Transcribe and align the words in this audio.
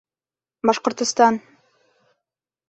Башҡортостан! 0.69 1.37